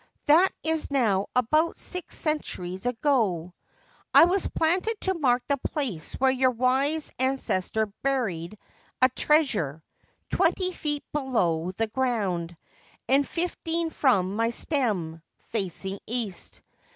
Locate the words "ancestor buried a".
7.19-9.09